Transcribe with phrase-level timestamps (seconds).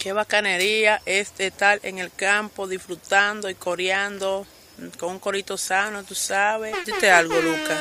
[0.00, 4.46] Qué bacanería es estar en el campo disfrutando y coreando
[4.98, 6.74] con un corito sano, tú sabes.
[6.86, 7.78] Dite algo, Lucas.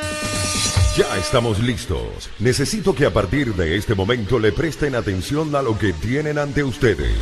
[0.97, 2.29] Ya estamos listos.
[2.39, 6.61] Necesito que a partir de este momento le presten atención a lo que tienen ante
[6.61, 7.15] ustedes.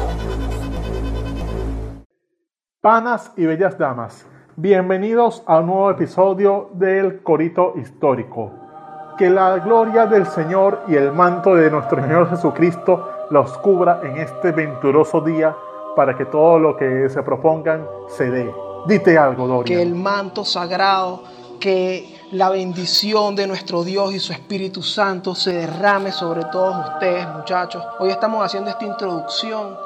[2.80, 8.61] Panas y bellas damas, bienvenidos a un nuevo episodio del Corito Histórico.
[9.22, 14.18] Que la gloria del Señor y el manto de nuestro Señor Jesucristo los cubra en
[14.18, 15.56] este venturoso día
[15.96, 18.52] para que todo lo que se propongan se dé.
[18.88, 19.76] Dite algo, Doria.
[19.76, 21.22] que el manto sagrado,
[21.60, 27.28] que la bendición de nuestro Dios y su Espíritu Santo se derrame sobre todos ustedes,
[27.28, 27.84] muchachos.
[28.00, 29.78] Hoy estamos haciendo esta introducción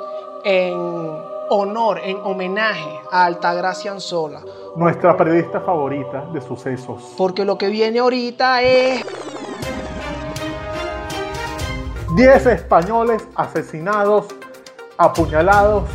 [0.46, 4.42] en honor, en homenaje a Altagracia Anzola,
[4.76, 7.14] Nuestra periodista favorita de sucesos.
[7.18, 9.04] porque lo que viene ahorita es
[12.16, 14.28] 10 españoles asesinados,
[14.98, 15.90] apuñalados,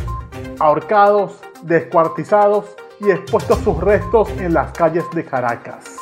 [0.59, 2.65] ahorcados, descuartizados
[2.99, 5.95] y expuestos sus restos en las calles de Caracas.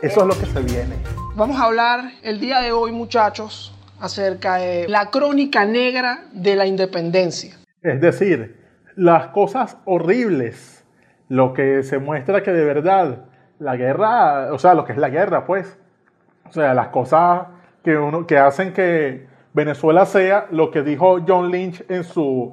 [0.00, 0.96] Eso es lo que se viene.
[1.34, 6.66] Vamos a hablar el día de hoy, muchachos, acerca de la crónica negra de la
[6.66, 7.56] independencia.
[7.82, 8.63] Es decir,
[8.96, 10.86] las cosas horribles,
[11.28, 13.24] lo que se muestra que de verdad
[13.58, 15.78] la guerra, o sea, lo que es la guerra, pues,
[16.46, 17.46] o sea, las cosas
[17.82, 22.50] que, uno, que hacen que Venezuela sea lo que dijo John Lynch en sus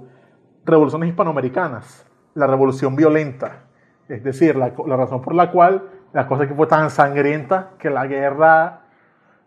[0.65, 3.63] revoluciones hispanoamericanas, la revolución violenta.
[4.07, 5.83] Es decir, la, la razón por la cual
[6.13, 8.81] la cosa que fue tan sangrienta que la guerra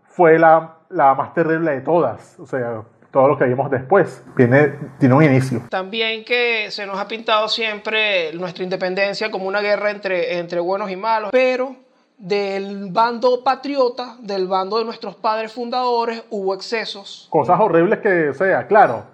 [0.04, 2.38] fue la, la más terrible de todas.
[2.40, 2.82] O sea,
[3.14, 5.62] todo lo que vimos después viene, tiene un inicio.
[5.70, 10.90] También que se nos ha pintado siempre nuestra independencia como una guerra entre, entre buenos
[10.90, 11.76] y malos, pero
[12.18, 17.28] del bando patriota, del bando de nuestros padres fundadores, hubo excesos.
[17.30, 19.04] cosas horribles que, sea, claro,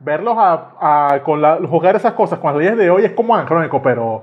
[0.00, 0.72] verlos a,
[1.14, 4.22] a- con la, jugar esas cosas con las leyes de hoy es como anacrónico, pero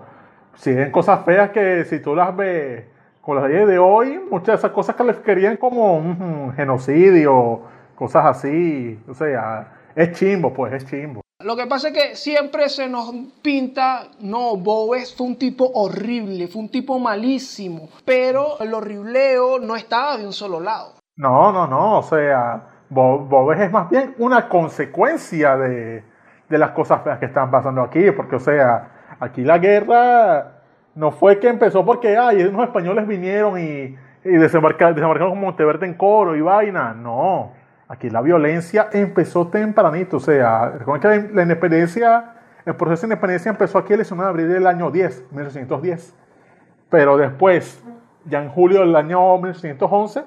[0.56, 2.86] siguen cosas feas que si tú las ves
[3.22, 7.61] con las leyes de hoy, muchas de esas cosas calificarían como un, genocidio,
[8.03, 9.65] cosas así, o sea,
[9.95, 11.21] es chimbo, pues, es chimbo.
[11.41, 16.47] Lo que pasa es que siempre se nos pinta, no, Boves fue un tipo horrible,
[16.49, 20.95] fue un tipo malísimo, pero el horribleo no estaba de un solo lado.
[21.15, 26.03] No, no, no, o sea, Bo- Boves es más bien una consecuencia de,
[26.49, 30.61] de las cosas que están pasando aquí, porque, o sea, aquí la guerra
[30.95, 35.86] no fue que empezó porque, ay, unos españoles vinieron y, y desembarca- desembarcaron como Monteverde
[35.87, 37.52] en coro y vaina, no,
[37.88, 42.33] aquí la violencia empezó tempranito, o sea, recuerden que la, la independencia,
[42.66, 46.16] el proceso de independencia empezó aquí el 19 de abril del año 10, 1810,
[46.89, 47.83] pero después,
[48.26, 50.23] ya en julio del año 1811,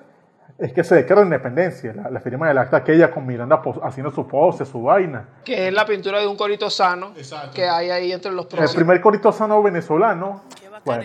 [0.59, 3.79] es que se declara la independencia, la, la firma del acta aquella con Miranda pos-
[3.83, 5.29] haciendo su pose, su vaina.
[5.45, 7.13] Que es la pintura de un corito sano
[7.55, 8.75] que hay ahí entre los El próximos.
[8.75, 10.45] primer corito sano venezolano.
[10.59, 11.03] Qué Bueno,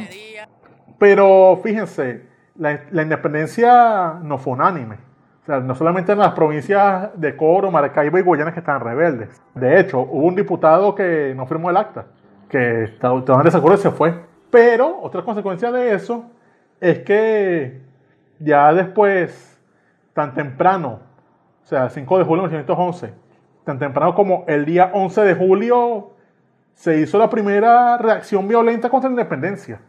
[0.98, 2.26] pero fíjense,
[2.56, 4.98] la, la independencia no fue unánime.
[5.42, 9.42] O sea, no solamente en las provincias de Coro, Maracaibo y Guayana que estaban rebeldes.
[9.56, 12.06] De hecho, hubo un diputado que no firmó el acta,
[12.48, 14.14] que estaba en desacuerdo y se fue.
[14.52, 16.26] Pero otra consecuencia de eso
[16.80, 17.82] es que
[18.38, 19.60] ya después,
[20.14, 21.00] tan temprano,
[21.64, 23.14] o sea, 5 de julio de 1911,
[23.64, 26.12] tan temprano como el día 11 de julio,
[26.76, 29.80] se hizo la primera reacción violenta contra la independencia.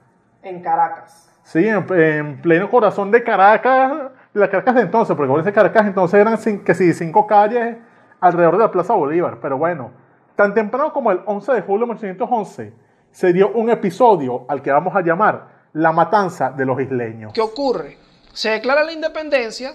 [0.43, 1.31] En Caracas.
[1.43, 5.87] Sí, en, en pleno corazón de Caracas, la Caracas de entonces, porque con ese Caracas
[5.87, 7.77] entonces eran que sí, cinco calles
[8.21, 9.39] alrededor de la Plaza Bolívar.
[9.41, 9.91] Pero bueno,
[10.37, 12.75] tan temprano como el 11 de julio de 1811,
[13.11, 17.33] se dio un episodio al que vamos a llamar la matanza de los isleños.
[17.33, 17.99] ¿Qué ocurre?
[18.33, 19.75] Se declara la independencia,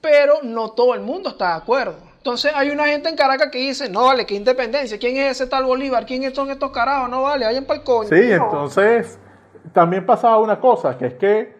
[0.00, 1.96] pero no todo el mundo está de acuerdo.
[2.16, 5.46] Entonces hay una gente en Caracas que dice, no vale, qué independencia, ¿quién es ese
[5.48, 6.06] tal Bolívar?
[6.06, 7.08] ¿Quién son estos carajos?
[7.08, 8.08] No vale, vayan para el coño.
[8.08, 9.18] Sí, entonces
[9.72, 11.55] también pasaba una cosa, que es que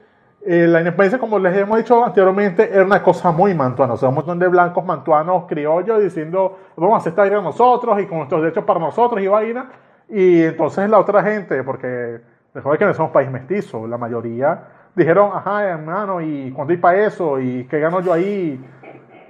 [0.49, 3.95] eh, la independencia, como les hemos dicho anteriormente, era una cosa muy mantuana.
[3.95, 8.01] O sea, un montón de blancos mantuanos criollos diciendo, vamos a hacer esta guerra nosotros
[8.01, 9.71] y con nuestros derechos para nosotros y vaina.
[10.09, 12.21] Y entonces la otra gente, porque
[12.55, 17.05] recuerden que no somos país mestizo, la mayoría dijeron, ajá, hermano, ¿y cuánto hay para
[17.05, 17.41] eso?
[17.41, 18.65] ¿Y qué gano yo ahí?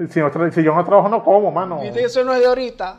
[0.09, 1.81] Si, no tra- si yo no trabajo, no como, mano.
[1.81, 2.99] Que eso no es de ahorita.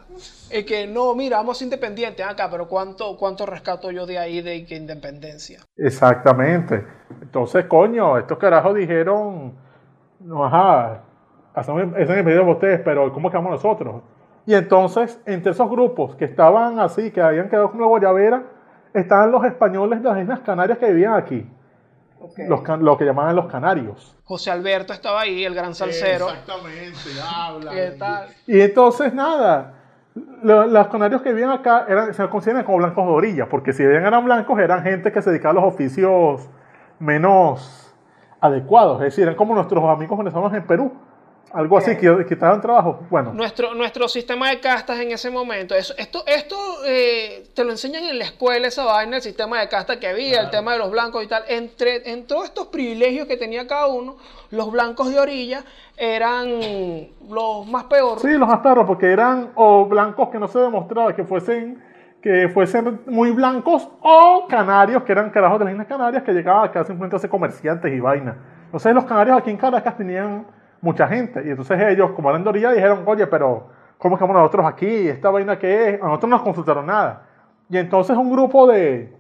[0.49, 4.65] Es que no, mira, vamos independientes acá, pero ¿cuánto, cuánto rescato yo de ahí de
[4.65, 5.59] que independencia?
[5.77, 6.85] Exactamente.
[7.21, 9.53] Entonces, coño, estos carajos dijeron,
[10.19, 11.03] no, ajá,
[11.53, 14.01] hacemos eso en el medio de ustedes, pero ¿cómo quedamos nosotros?
[14.45, 18.43] Y entonces, entre esos grupos que estaban así, que habían quedado como la guayabera,
[18.93, 21.45] estaban los españoles de las Islas Canarias que vivían aquí,
[22.47, 24.15] Los can- lo que llamaban los canarios.
[24.23, 26.29] José Alberto estaba ahí, el gran salsero.
[26.29, 27.71] Exactamente, habla.
[27.71, 28.27] ¿Qué tal?
[28.47, 29.73] Y entonces, nada,
[30.43, 33.85] lo- los canarios que vivían acá eran, se consideran como blancos de orilla, porque si
[33.85, 36.49] bien eran blancos, eran gente que se dedicaba a los oficios
[36.99, 37.95] menos
[38.41, 40.93] adecuados, es decir, eran como nuestros amigos venezolanos en Perú,
[41.53, 42.99] algo así, que, estaban trabajo.
[43.09, 46.55] Bueno, Nuestro, nuestro sistema de castas en ese momento, eso, esto, esto
[46.85, 50.41] eh, te lo enseñan en la escuela, esa vaina, el sistema de casta que había,
[50.41, 51.43] el tema de los blancos y tal.
[51.47, 54.17] Entre, en todos estos privilegios que tenía cada uno,
[54.51, 55.63] los blancos de orilla
[55.97, 56.49] eran
[57.29, 58.21] los más peores.
[58.21, 61.83] sí, los más perros, porque eran o blancos que no se demostraba que fuesen
[62.21, 66.65] que fuesen muy blancos o canarios que eran carajos de las Islas Canarias que llegaban
[66.65, 68.35] acá simplemente a ser comerciantes y vaina.
[68.65, 70.45] Entonces los canarios aquí en Caracas tenían
[70.87, 73.67] mucha gente y entonces ellos como eran de orilla dijeron, oye, pero
[73.97, 75.09] ¿cómo estamos nosotros aquí?
[75.09, 76.01] ¿Esta vaina qué es?
[76.01, 77.27] A nosotros no nos consultaron nada.
[77.69, 79.13] Y entonces un grupo de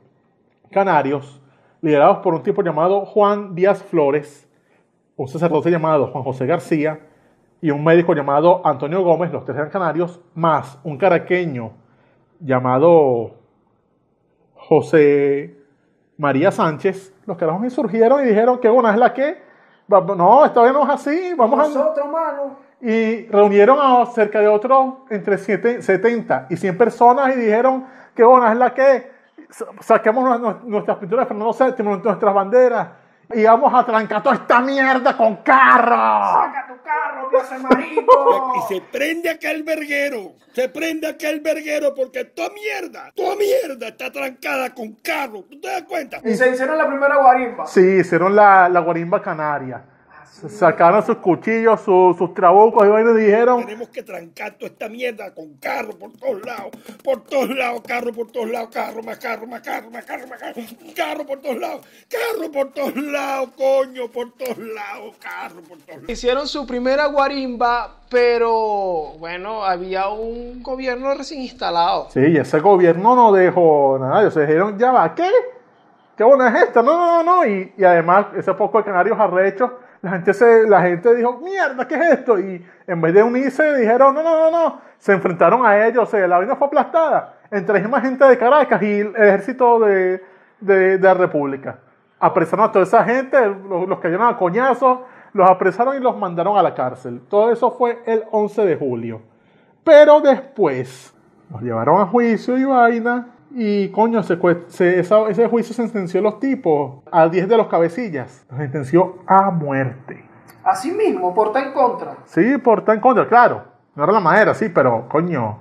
[0.71, 1.41] canarios
[1.81, 4.49] liderados por un tipo llamado Juan Díaz Flores,
[5.17, 7.01] un sacerdote llamado Juan José García
[7.59, 11.71] y un médico llamado Antonio Gómez, los tres eran canarios, más un caraqueño
[12.39, 13.31] llamado
[14.55, 15.57] José
[16.17, 19.46] María Sánchez, los carajos insurgieron y dijeron que una es la que,
[19.89, 21.63] no, esta vez no es así, vamos a...
[21.63, 22.57] Nosotros, mano.
[22.81, 27.85] Y reunieron a cerca de otros entre siete- 70 y 100 personas y dijeron
[28.15, 29.11] que una es la que
[29.49, 32.87] sa- saquemos nu- nu- nuestras pinturas de Fernando VII, nuestras banderas
[33.33, 36.47] y vamos a trancar toda esta mierda con carros.
[36.67, 38.53] tu carro, Dios marico.
[38.57, 44.11] Y se prende aquel verguero, se prende aquel verguero porque toda mierda, toda mierda está
[44.11, 45.43] trancada con carro.
[45.49, 46.19] ¿Tú te das cuenta?
[46.23, 47.67] Y se hicieron la primera guarimba.
[47.67, 49.83] Sí, hicieron la, la guarimba canaria.
[50.49, 54.87] Sacaron sus cuchillos, sus, sus trabucos y vainas y dijeron, Tenemos que trancar toda esta
[54.87, 56.71] mierda con carro por todos lados,
[57.03, 60.39] por todos lados, carro por todos lados, carro, más carro, más carro, más carro, más
[60.39, 60.61] carro,
[60.95, 65.95] carro por todos lados, carro por todos lados, coño, por todos lados, carro por todos
[66.01, 66.09] lados.
[66.09, 72.09] Hicieron su primera guarimba, pero bueno, había un gobierno recién instalado.
[72.11, 74.21] Sí, y ese gobierno no dejó nada.
[74.21, 75.29] Ellos se dijeron, ya va, ¿qué?
[76.15, 76.81] ¿Qué buena es esta?
[76.81, 77.45] No, no, no, no.
[77.45, 79.71] Y, y además, ese poco de canarios arrechos,
[80.01, 82.39] la gente, se, la gente dijo, mierda, ¿qué es esto?
[82.39, 84.81] Y en vez de unirse, dijeron, no, no, no, no.
[84.99, 88.37] Se enfrentaron a ellos, o sea, la vaina fue aplastada entre la misma gente de
[88.37, 90.23] Caracas y el ejército de,
[90.59, 91.79] de, de la República.
[92.19, 93.37] Apresaron a toda esa gente,
[93.69, 94.99] los, los cayeron a coñazos,
[95.33, 97.21] los apresaron y los mandaron a la cárcel.
[97.29, 99.21] Todo eso fue el 11 de julio.
[99.83, 101.13] Pero después
[101.51, 103.27] los llevaron a juicio y vaina.
[103.59, 107.57] Y coño, se, cue- se- esa- ese juicio sentenció a los tipos, a 10 de
[107.57, 108.45] los cabecillas.
[108.51, 110.23] Los sentenció a muerte.
[110.63, 112.17] Así mismo, porta en contra.
[112.25, 113.63] Sí, por en contra, claro.
[113.95, 115.57] No era la madera, sí, pero coño.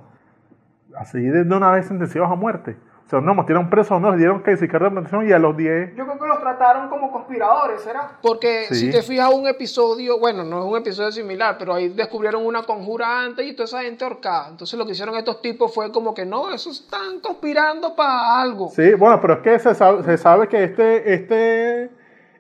[0.98, 2.76] Así de una vez sentenciados a muerte.
[3.06, 5.94] O sea, no, metieron presos, no, les dieron que de repetición y a los 10.
[5.94, 8.19] Yo creo que los trataron como conspiradores, ¿será?
[8.20, 8.75] Porque Sí.
[8.75, 12.64] si te fijas un episodio, bueno, no es un episodio similar, pero ahí descubrieron una
[12.64, 14.49] conjura antes y toda esa gente ahorcada.
[14.49, 18.70] Entonces lo que hicieron estos tipos fue como que no, esos están conspirando para algo.
[18.70, 21.91] Sí, bueno, pero es que se sabe, se sabe que este, este,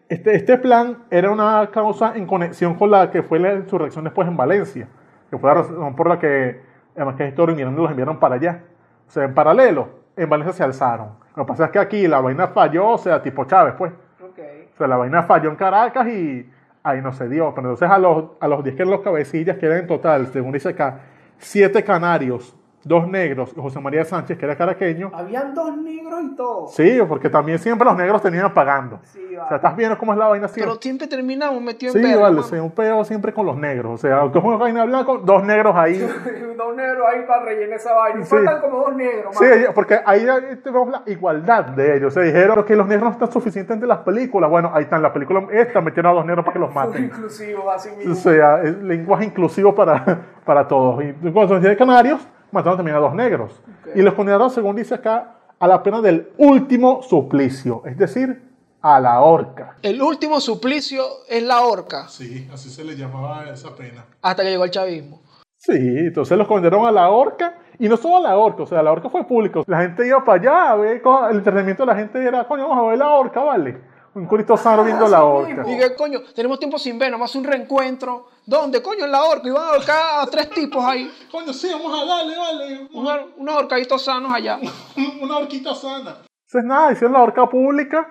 [0.08, 4.26] este, este plan era una causa en conexión con la que fue la insurrección después
[4.26, 4.88] en Valencia,
[5.30, 6.60] que fue la razón por la que
[6.96, 8.64] además que estos los enviaron para allá.
[9.06, 11.10] O sea, en paralelo, en Valencia se alzaron.
[11.34, 13.92] Lo que pasa es que aquí la vaina falló, o sea, tipo Chávez, pues.
[14.20, 14.38] Ok.
[14.74, 16.50] O sea, la vaina falló en Caracas y
[16.82, 17.54] ahí no se dio.
[17.54, 20.26] Pero entonces a los, a los 10 que eran los cabecillas, que eran en total,
[20.28, 21.00] según dice acá,
[21.38, 22.55] 7 canarios,
[22.86, 25.10] dos negros José María Sánchez, que era caraqueño.
[25.12, 26.68] Habían dos negros y todo.
[26.68, 29.00] Sí, porque también siempre los negros tenían pagando.
[29.02, 29.48] Sí, O vale.
[29.48, 30.70] sea, estás viendo cómo es la vaina siempre.
[30.70, 33.92] Pero siempre terminamos metidos Sí, en verga, vale, sí, un peo siempre con los negros.
[33.94, 35.98] O sea, aunque es una vaina blanca, dos negros ahí.
[36.56, 38.24] dos negros ahí para rellenar esa vaina.
[38.24, 38.30] Sí.
[38.36, 40.24] Faltan como dos negros, Sí, porque ahí
[40.62, 42.14] tenemos la igualdad de ellos.
[42.14, 44.48] Se dijeron que los negros no están suficientes entre las películas.
[44.48, 47.04] Bueno, ahí están, la película esta metieron a dos negros para que los maten.
[47.04, 50.04] inclusivos, así O sea, es lenguaje inclusivo para,
[50.44, 51.02] para todos.
[51.02, 53.60] Y cuando se de canarios, mataron también a dos negros.
[53.94, 58.42] Y los condenaron, según dice acá, a la pena del último suplicio, es decir,
[58.82, 59.76] a la horca.
[59.82, 64.04] El último suplicio es la horca, Sí, así se le llamaba esa pena.
[64.22, 65.22] hasta que llegó el chavismo.
[65.56, 67.58] Sí, entonces los condenaron a la horca.
[67.78, 69.62] Y no solo a la horca, o sea, la horca fue público.
[69.66, 72.86] La gente iba para allá a ver, el entretenimiento de la gente era, coño, vamos
[72.86, 73.78] a ver la horca, ¿vale?
[74.16, 75.62] Un curito sano viendo la horca.
[75.68, 78.28] Y que coño, tenemos tiempo sin ver, nomás un reencuentro.
[78.46, 78.80] ¿Dónde?
[78.80, 79.46] Coño, en la horca.
[79.46, 81.12] Y van a ahorcar a tres tipos ahí.
[81.30, 82.88] Coño, sí, vamos a darle, vale.
[82.94, 84.58] Una- Unos ahorcaditos sanos allá.
[85.20, 86.16] una horquita sana.
[86.48, 88.08] Entonces nada, hicieron la horca pública,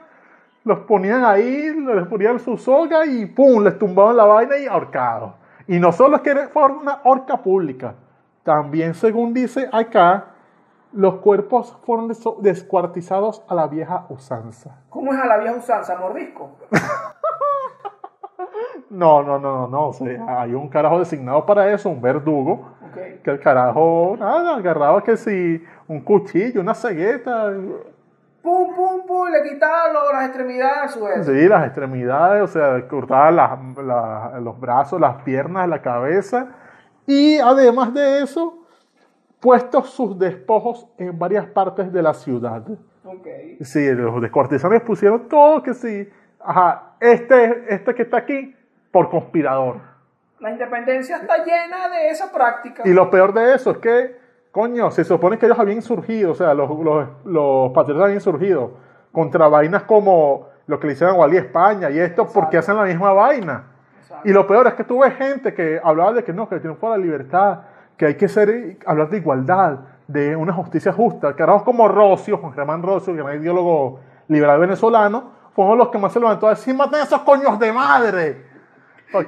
[0.64, 5.34] los ponían ahí, les ponían su soga y pum, les tumbaban la vaina y ahorcados.
[5.68, 7.96] Y no solo es que fue una horca pública,
[8.44, 10.35] también según dice acá,
[10.96, 14.78] los cuerpos fueron des- descuartizados a la vieja usanza.
[14.90, 16.52] ¿Cómo es a la vieja usanza, mordisco?
[18.90, 19.88] No, no, no, no, no.
[19.90, 22.72] O sea, hay un carajo designado para eso, un verdugo.
[22.90, 23.22] Ok.
[23.24, 27.52] Que el carajo, nada, agarraba que si un cuchillo, una cegueta,
[28.42, 31.26] Pum, pum, pum, le quitaba las extremidades a su vez.
[31.26, 36.50] sí, las extremidades, o sea, cortaba las- la- los brazos, las piernas, la cabeza.
[37.08, 38.60] Y además de eso,
[39.46, 42.64] puestos sus despojos en varias partes de la ciudad.
[43.04, 43.28] Ok.
[43.62, 46.10] Sí, los descuartizados pusieron todo que sí.
[46.40, 48.56] Ajá, este, este que está aquí,
[48.90, 49.82] por conspirador.
[50.40, 52.82] La independencia está llena de esa práctica.
[52.86, 54.18] Y lo peor de eso es que,
[54.52, 58.72] coño, se supone que ellos habían surgido, o sea, los, los, los patriotas habían surgido
[59.12, 62.86] contra vainas como lo que le hicieron a Wally España y esto, porque hacen la
[62.86, 63.66] misma vaina.
[64.02, 64.28] Exacto.
[64.28, 66.98] Y lo peor es que tuve gente que hablaba de que no, que triunfa la
[66.98, 67.60] libertad,
[67.98, 71.36] que hay que ser, hablar de igualdad, de una justicia justa.
[71.36, 75.98] Carajos como Rocio, Juan Germán Rocio, que era un ideólogo liberal venezolano, fueron los que
[75.98, 78.56] más se levantó a decir, maten a esos coños de madre.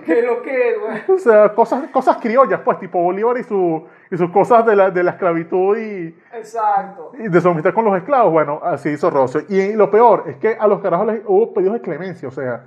[0.05, 1.17] ¿Qué lo que es, güey?
[1.17, 4.91] O sea, cosas, cosas criollas, pues, tipo Bolívar y, su, y sus cosas de la,
[4.91, 7.11] de la esclavitud y, Exacto.
[7.17, 8.31] y de someter con los esclavos.
[8.31, 9.43] Bueno, así hizo Rocio.
[9.47, 12.65] Y lo peor es que a los carajos les hubo pedidos de clemencia, o sea,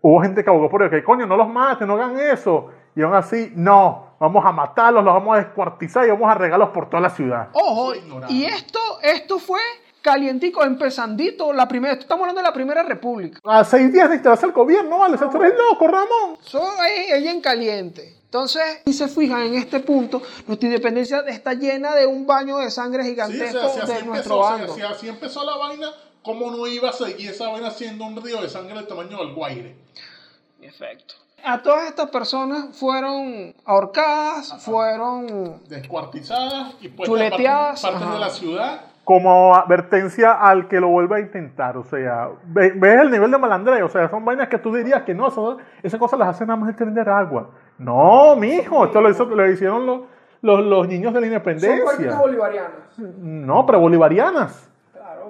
[0.00, 2.70] hubo gente que abogó por ello, que coño, no los maten, no hagan eso.
[2.96, 6.70] Y aún así, no, vamos a matarlos, los vamos a descuartizar y vamos a regalos
[6.70, 7.48] por toda la ciudad.
[7.52, 7.92] Ojo,
[8.28, 9.60] y esto, esto fue
[10.02, 13.38] calientico, empezandito, la primera, estamos hablando de la primera república.
[13.44, 16.38] A seis días de instalarse el gobierno, vale, eres loco, Ramón.
[16.40, 18.16] Son ahí, ahí en caliente.
[18.24, 22.70] Entonces, si se fijan en este punto, nuestra independencia está llena de un baño de
[22.70, 24.74] sangre Sí, gigantesco o sea, si de empezó, nuestro o sea, bando.
[24.74, 25.88] si así empezó la vaina,
[26.22, 29.34] ¿cómo no iba a seguir esa vaina siendo un río de sangre del tamaño del
[29.34, 29.74] Guaire?
[30.62, 31.14] Efecto.
[31.44, 38.80] A todas estas personas fueron ahorcadas, fueron Descuartizadas y puestas Chuleteadas, partes, de la ciudad.
[39.04, 41.76] como advertencia al que lo vuelva a intentar.
[41.76, 43.86] O sea, ve- ves el nivel de malandreo.
[43.86, 46.58] O sea, son vainas que tú dirías que no, eso- esas cosas las hacen nada
[46.60, 47.50] más entender agua.
[47.78, 50.00] No, mijo, esto lo, hizo- lo hicieron los,
[50.42, 51.84] los, los niños de la son independencia.
[51.84, 52.98] partidos bolivarianos.
[52.98, 54.69] No, pero bolivarianas.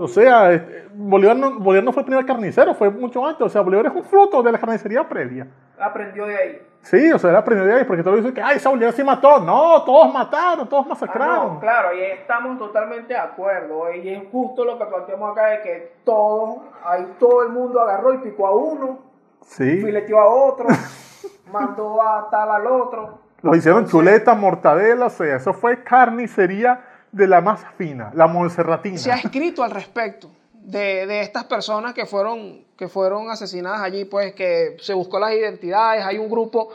[0.02, 3.42] O sea, este, Bolívar no, Bolívar no fue el primer carnicero, fue mucho antes.
[3.46, 5.46] O sea, Bolívar es un fruto de la carnicería previa.
[5.78, 6.62] Aprendió de ahí.
[6.82, 9.04] Sí, o sea, era aprendió de ahí, porque todos dicen que, ay, esa Bolívar sí
[9.04, 9.38] mató.
[9.40, 11.54] No, todos mataron, todos Ah, masacraron.
[11.54, 13.92] no, claro, y estamos totalmente de acuerdo.
[13.92, 18.14] Y es justo lo que planteamos acá de que todos, ahí todo el mundo agarró
[18.14, 18.98] y picó a uno,
[19.42, 19.82] Sí.
[19.82, 20.66] fileteó a otro,
[21.52, 23.18] mandó a tal al otro.
[23.42, 26.80] Los hicieron chuleta, mortadela, o sea, eso fue carnicería
[27.12, 28.98] de la más fina, la monserratina.
[28.98, 34.04] Se ha escrito al respecto de, de estas personas que fueron, que fueron asesinadas allí,
[34.04, 36.04] pues que se buscó las identidades.
[36.04, 36.70] Hay un grupo,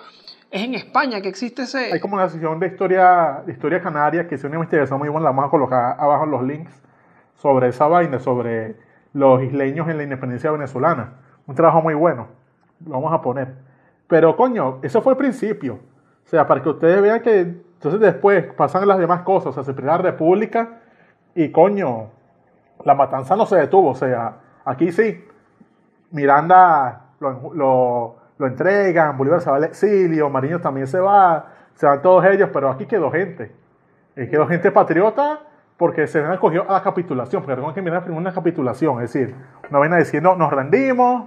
[0.52, 1.94] es en España que existe ese.
[1.94, 5.26] Hay como una sesión de historia, de historia canaria que es una investigación muy buena,
[5.26, 6.82] la vamos a colocar abajo en los links
[7.36, 8.76] sobre esa vaina, sobre
[9.14, 11.14] los isleños en la independencia venezolana.
[11.48, 12.28] Un trabajo muy bueno,
[12.86, 13.54] lo vamos a poner.
[14.08, 15.80] Pero coño, eso fue el principio.
[16.26, 19.64] O sea, para que ustedes vean que entonces después pasan las demás cosas, o sea,
[19.64, 20.80] se primera república
[21.36, 22.10] y coño,
[22.84, 23.90] la matanza no se detuvo.
[23.90, 25.24] O sea, aquí sí,
[26.12, 31.86] Miranda lo, lo, lo entregan, Bolívar se va al exilio, Mariño también se va, se
[31.86, 33.52] van todos ellos, pero aquí quedó gente.
[34.16, 35.42] Y quedó gente patriota
[35.78, 39.12] porque se han acogido a la capitulación, porque recuerden que Miranda firmó una capitulación, es
[39.12, 39.36] decir,
[39.70, 41.26] una vaina diciendo nos rendimos,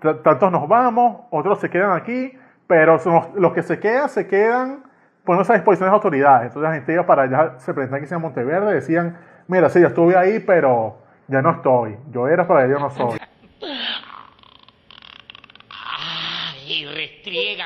[0.00, 2.98] tantos nos vamos, otros se quedan aquí, pero
[3.36, 4.87] los que se quedan, se quedan
[5.28, 6.46] poniéndose a disposición de las autoridades.
[6.46, 9.88] Entonces la gente iba para allá, se presentaban aquí en Monteverde, decían, mira, sí, yo
[9.88, 11.98] estuve ahí, pero ya no estoy.
[12.10, 13.18] Yo era, pero ya no soy.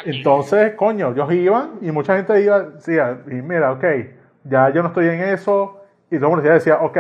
[0.07, 3.85] Entonces, coño, ellos iban y mucha gente iba, decía, y mira, ok,
[4.42, 5.85] ya yo no estoy en eso.
[6.11, 6.99] Y todo el mundo decía, ok,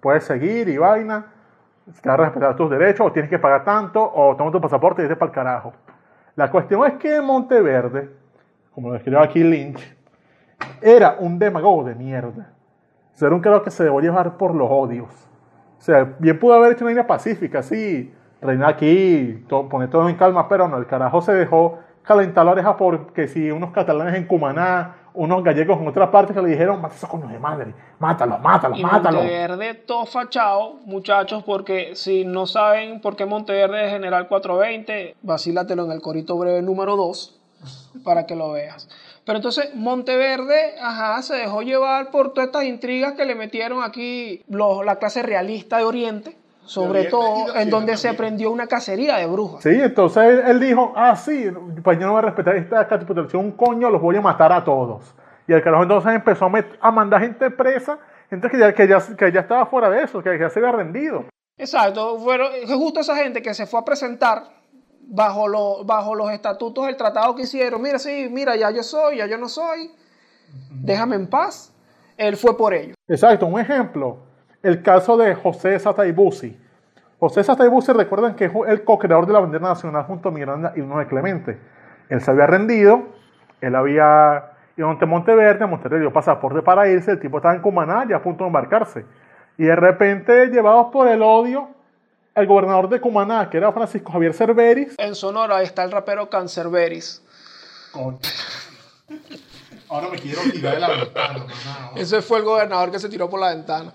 [0.00, 1.26] puedes seguir y vaina,
[2.02, 5.02] te vas a respetar tus derechos, o tienes que pagar tanto, o toma tu pasaporte
[5.02, 5.72] y vete para el carajo.
[6.34, 8.21] La cuestión es que Monteverde,
[8.74, 9.80] como lo escribió aquí Lynch,
[10.80, 12.52] era un demagogo de mierda.
[13.14, 15.08] O sea, era un carajo que se dejó llevar por los odios.
[15.78, 20.08] O sea, bien pudo haber hecho una línea pacífica, así, reinar aquí, to- poner todo
[20.08, 24.14] en calma, pero no, el carajo se dejó calentar la oreja porque si unos catalanes
[24.14, 27.74] en Cumaná, unos gallegos en otra parte que le dijeron, mata esos coños de madre,
[27.98, 29.20] mátalos, mátalos, Y mátalos.
[29.22, 35.84] Monteverde todo fachado, muchachos, porque si no saben por qué Monteverde es General 420, vacílatelo
[35.84, 37.40] en el corito breve número 2
[38.04, 38.88] para que lo veas.
[39.24, 44.42] Pero entonces Monteverde, ajá, se dejó llevar por todas estas intrigas que le metieron aquí
[44.48, 49.16] los- la clase realista de Oriente, sobre Oriente todo en donde se prendió una cacería
[49.16, 49.62] de brujas.
[49.62, 51.46] Sí, entonces él, él dijo, ah, sí,
[51.84, 54.64] pues yo no voy a respetar esta capitulación, un coño, los voy a matar a
[54.64, 55.14] todos.
[55.46, 57.98] Y el carajo entonces empezó a, met- a mandar gente presa,
[58.30, 60.72] Entonces que ya, que ya, que ya estaba fuera de eso, que ya se había
[60.72, 61.26] rendido.
[61.58, 64.44] Exacto, fueron fue justo esa gente que se fue a presentar
[65.02, 67.82] bajo, lo- bajo los estatutos del tratado que hicieron.
[67.82, 69.90] Mira, sí, mira, ya yo soy, ya yo no soy,
[70.70, 71.72] déjame en paz.
[72.16, 72.94] Él fue por ello.
[73.08, 74.18] Exacto, un ejemplo,
[74.62, 76.56] el caso de José Sataibusi.
[77.18, 80.80] José Sataibusi, recuerdan que es el co-creador de la bandera nacional junto a Miranda y
[80.80, 81.58] uno de Clemente.
[82.08, 83.02] Él se había rendido,
[83.60, 88.06] él había ido ante Monteverde, Monteverde dio pasaporte para irse, el tipo estaba en Cumaná
[88.08, 89.04] ya a punto de embarcarse.
[89.56, 91.68] Y de repente, llevados por el odio,
[92.34, 97.22] el gobernador de Cumaná, que era Francisco Javier Cerveris, En Sonora está el rapero Cancerberis.
[97.92, 98.18] Coño.
[99.88, 101.46] Ahora me quiero tirar de la ventana.
[101.96, 103.92] Ese fue el gobernador que se tiró por la ventana.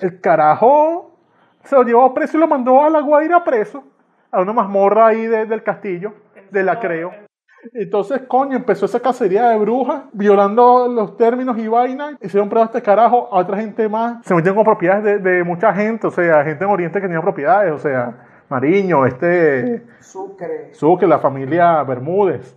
[0.00, 1.16] el carajo
[1.64, 3.84] se lo llevó preso y lo mandó a la Guaira preso,
[4.30, 6.12] a una mazmorra ahí de- del castillo,
[6.50, 7.12] de la Creo.
[7.72, 12.16] Entonces, coño, empezó esa cacería de brujas, violando los términos y vainas.
[12.22, 14.24] Hicieron pruebas a este carajo, a otra gente más.
[14.24, 17.20] Se metieron con propiedades de, de mucha gente, o sea, gente en Oriente que tenía
[17.20, 22.56] propiedades, o sea, Mariño, este, Sucre, Sucre, la familia Bermúdez.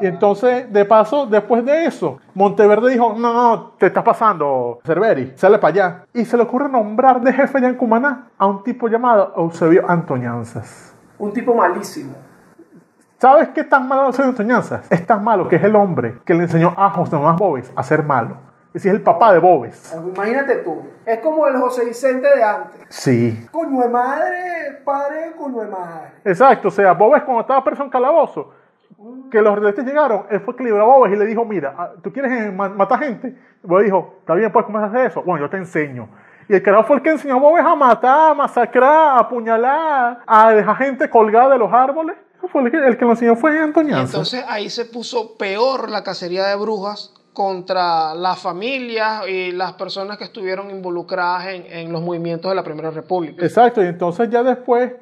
[0.00, 5.32] Y entonces, de paso, después de eso, Monteverde dijo, no, no, te estás pasando, Cerveri,
[5.36, 6.04] sale para allá.
[6.12, 9.88] Y se le ocurre nombrar de jefe allá en Cumaná a un tipo llamado Eusebio
[9.88, 10.94] Antoñanzas.
[11.18, 12.14] Un tipo malísimo.
[13.26, 14.86] ¿Sabes qué tan malo es Eusebio Antoñanzas?
[14.88, 17.82] Es tan malo que es el hombre que le enseñó a José Tomás Bobes a
[17.82, 18.36] ser malo.
[18.68, 19.92] Es decir, es el papá de Bobes.
[20.14, 20.86] Imagínate tú.
[21.04, 22.86] Es como el José Vicente de antes.
[22.88, 23.48] Sí.
[23.50, 26.10] Coño de madre, padre, coño de madre.
[26.24, 28.52] Exacto, o sea, Bobes cuando estaba preso en calabozo,
[29.28, 31.90] que los rebeldes llegaron, él fue que libró a Bobes y le dijo, mira, ah,
[32.00, 33.36] ¿tú quieres ma- matar gente?
[33.64, 35.22] Bobes dijo, está bien, pues, ¿cómo se hace eso?
[35.24, 36.08] Bueno, yo te enseño.
[36.48, 40.20] Y el carajo fue el que enseñó a Bobes a matar, a masacrar, a apuñalar,
[40.24, 42.16] a dejar gente colgada de los árboles.
[42.48, 44.02] Fue el que, el que lo enseñó fue Antoñanza.
[44.16, 50.16] Entonces ahí se puso peor la cacería de brujas contra las familias y las personas
[50.16, 53.44] que estuvieron involucradas en, en los movimientos de la Primera República.
[53.44, 54.96] Exacto, y entonces ya después eh,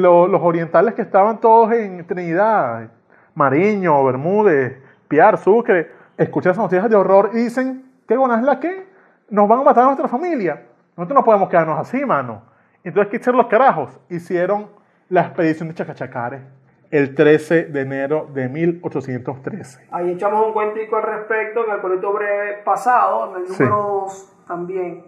[0.00, 2.88] lo- los orientales que estaban todos en Trinidad,
[3.34, 4.78] Mariño, Bermúdez,
[5.08, 8.86] Piar, Sucre, escuchan esas noticias de horror y dicen, ¿qué buena es la que?
[9.28, 10.62] Nos van a matar a nuestra familia.
[10.96, 12.42] Nosotros no podemos quedarnos así, mano.
[12.82, 13.90] Entonces, ¿qué hicieron los carajos?
[14.08, 14.68] Hicieron
[15.10, 16.40] la expedición de Chacachacares
[16.90, 19.88] el 13 de enero de 1813.
[19.90, 24.32] Ahí echamos un cuentico al respecto en el proyecto breve pasado, en el número 2
[24.46, 25.04] también.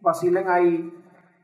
[0.00, 0.92] Vacilen ahí.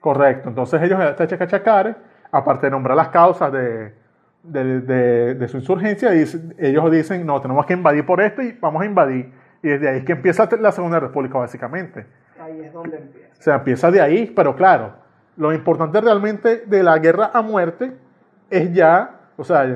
[0.00, 0.48] Correcto.
[0.50, 1.96] Entonces ellos, este Chacachacares,
[2.30, 3.94] aparte de nombrar las causas de,
[4.42, 8.52] de, de- de su insurgencia, dicen- ellos dicen, no, tenemos que invadir por esto y
[8.60, 9.32] vamos a invadir.
[9.62, 12.06] Y desde ahí es que empieza la Segunda República, básicamente.
[12.40, 13.28] Ahí es donde empieza.
[13.38, 14.92] O sea, empieza de ahí, pero claro,
[15.36, 17.92] lo importante realmente de la guerra a muerte
[18.50, 19.66] es ya, o sea,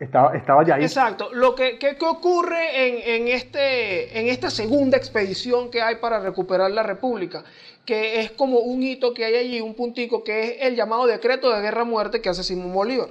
[0.00, 0.82] estaba, estaba ya ahí.
[0.82, 1.28] Exacto.
[1.32, 6.20] Lo que, que- que ocurre en, en este, en esta segunda expedición que hay para
[6.20, 7.42] recuperar la República,
[7.86, 11.50] que es como un hito que hay allí, un puntico, que es el llamado decreto
[11.54, 13.08] de guerra-muerte que hace Simón Bolívar.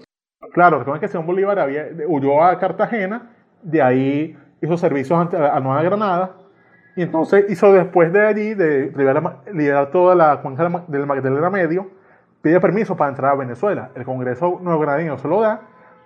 [0.53, 5.59] Claro, recuerden que Simón Bolívar había, huyó a Cartagena, de ahí hizo servicios ante, a
[5.59, 6.37] Nueva Granada,
[6.95, 11.05] y entonces hizo después de allí, de liberar, liberar toda la cuenca del Ma- del
[11.07, 11.89] Magdalena Medio,
[12.41, 13.91] pide permiso para entrar a Venezuela.
[13.95, 15.61] El Congreso nuevogranadino se lo da,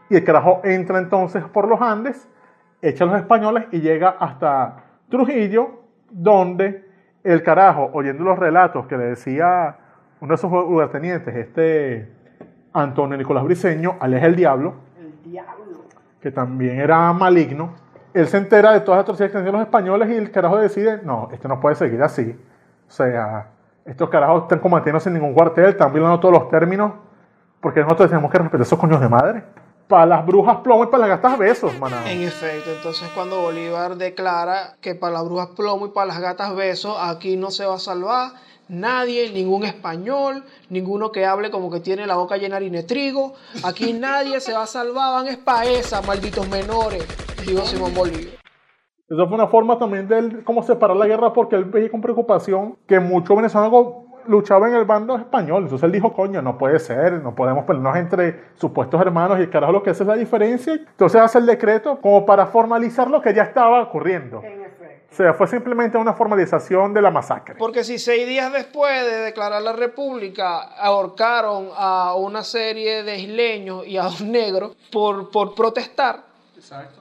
[0.09, 2.27] y el carajo entra entonces por los Andes,
[2.81, 6.85] echa a los españoles y llega hasta Trujillo, donde
[7.23, 9.77] el carajo, oyendo los relatos que le decía
[10.21, 12.11] uno de sus lugartenientes, este
[12.73, 15.85] Antonio Nicolás Briceño, alias el Diablo, El diablo.
[16.21, 17.73] que también era maligno,
[18.13, 21.01] él se entera de todas las atrocidades que hacían los españoles y el carajo decide,
[21.03, 22.35] no, esto no puede seguir así.
[22.87, 23.49] O sea,
[23.85, 26.93] estos carajos están combatiéndose en ningún cuartel, están violando todos los términos,
[27.61, 29.43] porque nosotros tenemos que respetar esos coños de madre.
[29.87, 32.11] Para las brujas plomo y para las gatas besos, maná.
[32.11, 36.55] En efecto, entonces cuando Bolívar declara que para las brujas plomo y para las gatas
[36.55, 38.31] besos, aquí no se va a salvar
[38.69, 42.83] nadie, ningún español, ninguno que hable como que tiene la boca llena de harina de
[42.83, 47.05] trigo, aquí nadie se va a salvar, van es pa' esa, malditos menores,
[47.45, 48.33] dijo Simón Bolívar.
[49.09, 52.01] Eso fue una forma también de él como separar la guerra porque él veía con
[52.01, 55.63] preocupación que muchos venezolanos luchaban en el bando español.
[55.63, 59.49] Entonces él dijo, coño, no puede ser, no podemos pelearnos entre supuestos hermanos y el
[59.49, 60.73] carajo lo que hace es la diferencia.
[60.73, 64.41] Entonces hace el decreto como para formalizar lo que ya estaba ocurriendo.
[65.09, 67.55] O sea, fue simplemente una formalización de la masacre.
[67.57, 73.87] Porque si seis días después de declarar la república ahorcaron a una serie de isleños
[73.87, 76.23] y a dos negros por, por protestar,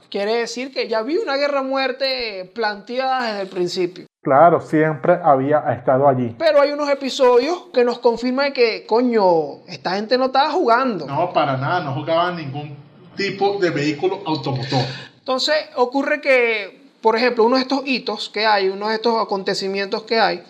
[0.09, 4.07] quiere decir que ya había una guerra a muerte planteada desde el principio.
[4.27, 6.35] Claro, siempre había estado allí.
[6.37, 11.07] Pero hay unos episodios que nos confirman que, coño, esta gente no estaba jugando.
[11.07, 12.77] No, para nada, no jugaban ningún
[13.17, 14.81] tipo de vehículo automotor.
[15.21, 20.03] Entonces ocurre que, por ejemplo, uno de estos hitos que hay, uno de estos acontecimientos
[20.03, 20.43] que hay,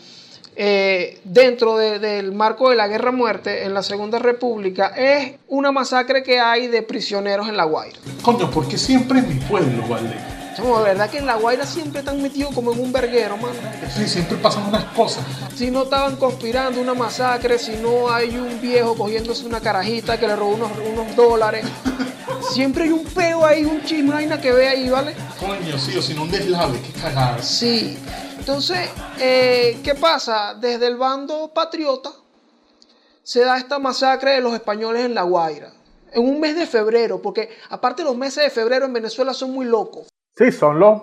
[0.57, 5.35] eh, dentro de- del marco de la guerra a muerte en la Segunda República es
[5.49, 7.99] una masacre que hay de prisioneros en La Guaira.
[8.23, 10.17] Coño, ¿por qué siempre en mi pueblo, vale?
[10.57, 13.57] Chamo, de verdad que en La Guaira siempre están metidos como en un verguero, mano.
[13.95, 15.23] Sí, siempre pasan unas cosas.
[15.55, 20.27] Si no estaban conspirando una masacre, si no hay un viejo cogiéndose una carajita que
[20.27, 21.67] le robó unos, unos dólares.
[22.55, 25.15] Siempre hay un peo ahí, un chisme, una vaina que ve ahí, ¿vale?
[25.39, 27.43] Coño, sí, o si no un deslave, qué cagada.
[27.43, 27.99] Sí.
[28.39, 28.89] Entonces,
[29.21, 30.55] eh, ¿qué pasa?
[30.55, 32.13] Desde el bando patriota
[33.23, 35.71] se da esta masacre de los españoles en La Guaira.
[36.13, 39.67] En un mes de febrero, porque aparte los meses de febrero en Venezuela son muy
[39.67, 40.07] locos.
[40.37, 41.03] Sí, son los.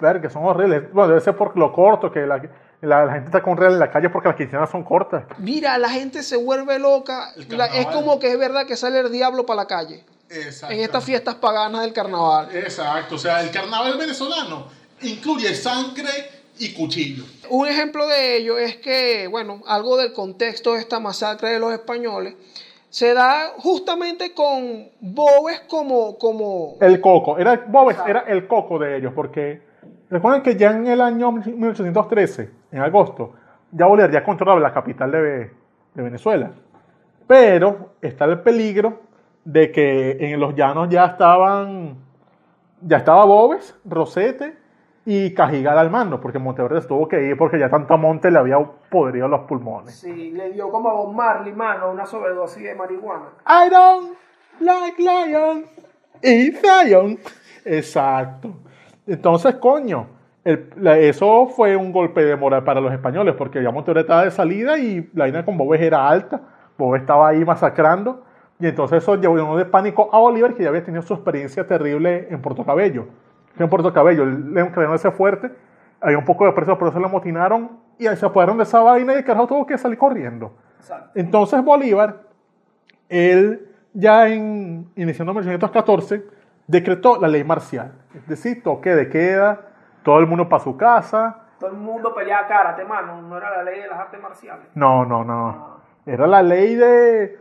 [0.00, 0.92] Ver, que son horribles.
[0.92, 2.36] Bueno, debe ser por lo corto, que la,
[2.82, 5.24] la- la gente está con real en la calle porque las quincenas son cortas.
[5.38, 7.32] Mira, la gente se vuelve loca.
[7.48, 10.04] La- es como que es verdad que sale el diablo para la calle.
[10.28, 10.74] Exacto.
[10.74, 12.48] En estas fiestas paganas del carnaval.
[12.54, 14.66] Exacto, o sea, el carnaval venezolano
[15.02, 16.10] incluye sangre
[16.58, 17.24] y cuchillo.
[17.50, 21.72] Un ejemplo de ello es que, bueno, algo del contexto de esta masacre de los
[21.72, 22.34] españoles
[22.94, 27.36] se da justamente con Boves como, como El coco.
[27.36, 29.62] Era, Bobes era el coco de ellos, porque
[30.08, 33.32] recuerden que ya en el año 1813, en agosto,
[33.72, 35.50] ya Bolívar ya controlaba la capital de,
[35.92, 36.52] de Venezuela.
[37.26, 39.00] Pero está el peligro
[39.44, 41.96] de que en los llanos ya estaban,
[42.80, 44.56] ya estaba Bobes, Rosete
[45.06, 48.56] y Cajigal al mando, porque Monteverde tuvo que ir porque ya tanto monte le había
[48.90, 49.94] podrido los pulmones.
[49.96, 53.26] Sí, le dio como a Bob Marley, mano, una sobredosis de marihuana.
[53.46, 54.16] I don't
[54.60, 55.66] like lions
[56.22, 57.18] y Zion.
[57.64, 58.50] Exacto.
[59.06, 60.06] Entonces, coño,
[60.44, 64.24] el- la- eso fue un golpe de moral para los españoles, porque ya Monteverde estaba
[64.24, 66.40] de salida y la línea con Bobes era alta.
[66.78, 68.22] Bobes estaba ahí masacrando.
[68.60, 72.28] Y entonces eso llevó de pánico a Bolívar, que ya había tenido su experiencia terrible
[72.30, 73.06] en Puerto Cabello.
[73.58, 75.52] En Puerto Cabello, él le creyeron ese fuerte,
[76.00, 78.80] había un poco de presos, por eso lo amotinaron y ahí se apoderaron de esa
[78.80, 80.52] vaina y el carajo tuvo que salir corriendo.
[81.14, 82.22] Entonces Bolívar,
[83.08, 86.24] él ya en, iniciando 1814,
[86.66, 87.92] decretó la ley marcial.
[88.14, 89.60] Es decir, toque de queda,
[90.02, 91.40] todo el mundo para su casa.
[91.58, 94.66] Todo el mundo peleaba karate, mano, no era la ley de las artes marciales.
[94.74, 95.74] No, no, no.
[96.06, 97.38] Era la ley de...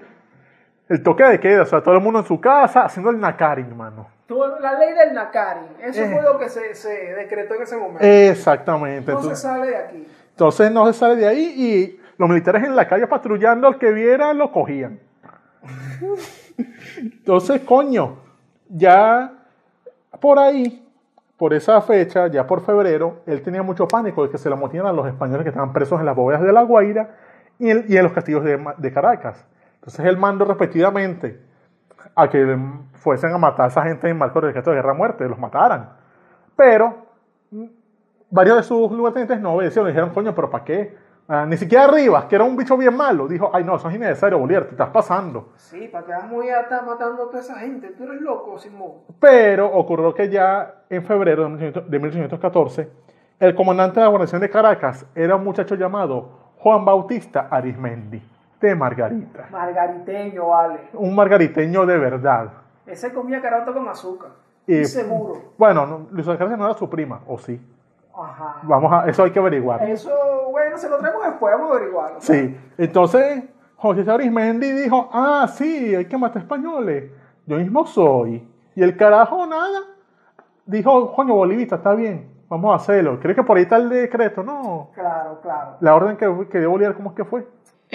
[0.89, 3.63] El toque de queda, o sea, todo el mundo en su casa haciendo el nakari,
[3.63, 4.08] mano.
[4.62, 6.10] La ley del Nakari, eso Eh.
[6.12, 8.04] fue lo que se, se decretó en ese momento.
[8.04, 9.12] Exactamente.
[9.12, 10.08] no se Entonces, sale de aquí.
[10.32, 13.91] entonces no se sale de ahí y los militares en la calle patrullando al que
[13.91, 15.00] viera lo cogían.
[16.98, 18.17] Entonces, coño,
[18.69, 19.32] ya
[20.19, 20.88] por ahí,
[21.38, 24.86] por esa fecha, ya por febrero, él tenía mucho pánico de que se lo motían
[24.86, 27.10] a los españoles que estaban presos en las bóvedas de La Guaira
[27.60, 29.46] y en, y en los castillos de Caracas.
[29.84, 31.41] Entonces él mandó repetidamente
[32.15, 32.58] a que
[32.93, 35.38] fuesen a matar a esa gente en marco del decreto de guerra a muerte, los
[35.38, 35.89] mataran.
[36.56, 37.06] Pero
[37.52, 37.65] mm,
[38.30, 40.96] varios de sus lugartenientes no obedecieron, dijeron, coño, pero ¿para qué?
[41.28, 43.96] Ah, ni siquiera Rivas, que era un bicho bien malo, dijo, ay no, eso es
[43.96, 45.50] innecesario, Bolívar, te estás pasando.
[45.58, 47.89] Sí, para que vas muy a estar matando a toda esa gente.
[47.89, 48.91] Tú eres loco, Simón.
[49.19, 52.89] Pero ocurrió que ya en febrero de 1800 de 1814,
[53.39, 58.22] el comandante de la guarnición de Caracas era un muchacho llamado Juan Bautista Arismendi,
[58.67, 59.47] de Margarita.
[59.52, 60.89] Margariteño, vale.
[60.93, 62.49] Un margariteño de verdad.
[62.86, 64.32] Ese comía carato con azúcar.
[64.67, 65.54] Y- seguro.
[65.58, 67.60] Bueno, no, Luis Alcácer no era su prima, o sí.
[68.15, 68.58] Ajá.
[68.63, 69.84] Vamos a, eso hay que averiguar.
[69.89, 70.12] Eso,
[70.52, 72.21] bueno, se lo traemos después, vamos a averiguarlo.
[72.21, 73.43] Sí, entonces
[73.76, 77.12] José Arismendi dijo, ah, sí, hay que matar españoles.
[77.45, 78.47] Yo mismo soy.
[78.76, 79.80] Y el carajo nada.
[80.65, 83.19] Dijo, coño, Bolivita, está bien, vamos a hacerlo.
[83.19, 84.43] ¿Crees que por ahí está el decreto?
[84.43, 84.91] No.
[84.93, 85.71] Claro, claro.
[85.82, 87.45] La orden que, que dio Bolívar, ¿cómo es que fue?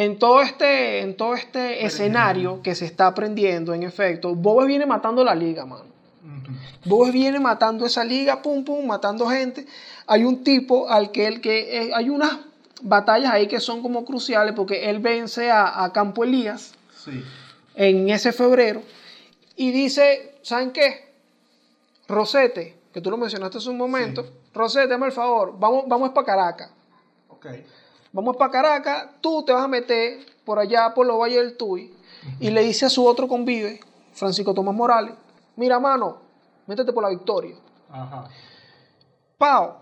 [0.00, 4.86] En todo este, en todo este escenario que se está aprendiendo, en efecto, Bobes viene
[4.86, 5.86] matando la liga, mano.
[6.84, 9.66] Bobes viene matando esa liga, pum, pum, matando gente.
[10.06, 12.38] Hay un tipo al que el que eh, hay unas
[12.80, 17.20] batallas ahí que son como cruciales porque él vence a, a Campo Elías Sí.
[17.74, 18.82] en ese febrero
[19.56, 21.12] y dice, ¿saben qué?
[22.06, 26.24] Rosete, que tú lo mencionaste hace un momento, Rosete, dame el favor, vamos, vamos para
[26.24, 26.70] Caracas.
[27.30, 27.46] Ok.
[28.12, 31.94] Vamos para Caracas, tú te vas a meter por allá por los valles del Tuy
[32.40, 33.80] y le dice a su otro convive,
[34.12, 35.14] Francisco Tomás Morales,
[35.56, 36.18] mira mano,
[36.66, 37.54] métete por la victoria.
[37.90, 38.28] Ajá.
[39.36, 39.74] Pau,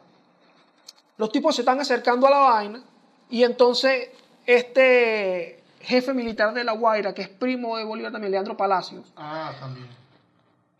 [1.16, 2.82] los tipos se están acercando a la vaina
[3.30, 4.10] y entonces
[4.44, 9.52] este jefe militar de La Guaira, que es primo de Bolívar también, Leandro Palacios, Ah,
[9.60, 9.86] también.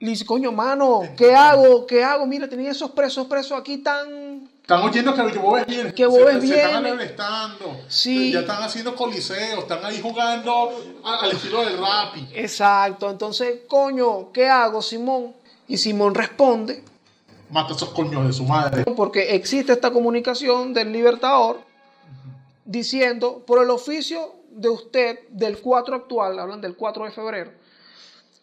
[0.01, 1.87] le dice, coño mano, ¿qué hago?
[1.87, 2.27] ¿Qué hago?
[2.27, 4.26] Mira, tenía esos presos, presos aquí tan...
[4.67, 5.95] Están oyendo que Bobes viene.
[5.95, 6.99] Que Bobes se, Se están viene.
[7.01, 7.81] alentando.
[7.87, 8.33] Sí.
[8.33, 10.73] Ya están haciendo coliseos, están ahí jugando
[11.05, 12.27] al estilo del rapi.
[12.35, 15.35] Exacto, entonces, coño, ¿qué hago, Simón?
[15.69, 16.83] Y Simón responde,
[17.49, 18.85] Mata a esos coños de su madre.
[18.97, 21.61] porque existe esta comunicación del Libertador
[22.65, 27.53] diciendo, por el oficio de usted del 4 actual, hablan del 4 de febrero,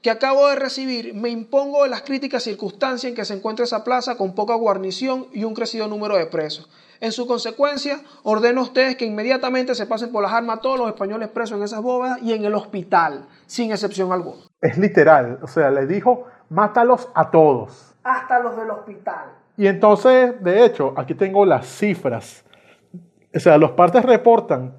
[0.04, 3.86] que acabo de recibir, me impongo de las críticas circunstancias en que se encuentra esa
[3.86, 6.70] plaza con poca guarnición y un crecido número de presos.
[7.00, 10.90] En su consecuencia, ordeno a ustedes que inmediatamente se pasen por las armas todos los
[10.90, 14.42] españoles presos en esas bóvedas y en el hospital, sin excepción alguna.
[14.60, 17.96] Es literal, o sea, le dijo, mátalos a todos.
[18.04, 19.32] Hasta los del hospital.
[19.56, 22.44] Y entonces, de hecho, aquí tengo las cifras.
[23.34, 24.76] O sea, los partes reportan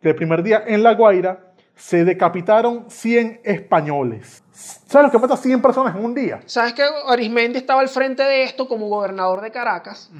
[0.00, 4.44] que el primer día en La Guaira se decapitaron 100 españoles.
[4.58, 6.40] ¿Sabes lo que mata 100 personas en un día?
[6.46, 10.10] ¿Sabes que Arismendi estaba al frente de esto como gobernador de Caracas?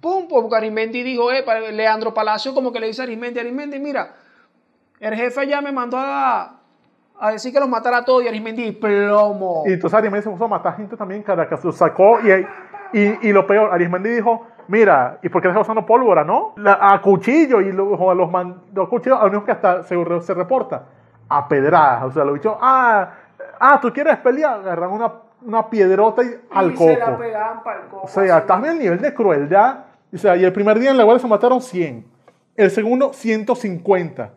[0.00, 4.14] Pum, porque Arismendi dijo, eh, Leandro Palacio como que le dice a Arismendi, Arismendi, mira,
[5.00, 6.58] el jefe ya me mandó a,
[7.18, 9.62] a decir que los matara a todos y Arismendi, plomo.
[9.66, 11.64] Y entonces Arismendi se puso a matar gente también en Caracas.
[11.64, 12.30] Lo sacó y,
[12.98, 16.52] y, y lo peor, Arismendi dijo, mira, ¿y por qué estás usando pólvora, no?
[16.56, 19.96] La- a cuchillo y lo- a los, man- los cuchillos, a unos que hasta se,
[20.20, 20.84] se reporta,
[21.28, 22.04] a pedradas.
[22.04, 23.10] O sea, lo dicho, ah,
[23.60, 24.60] ah, ¿tú quieres pelear?
[24.60, 27.18] Agarran una, una piedrota y al Y se la coco.
[27.18, 29.84] pegaban pa'l coco, O sea, estás viendo el nivel de crueldad.
[30.12, 32.04] O sea, y el primer día en la guardia se mataron 100.
[32.56, 34.30] El segundo, 150.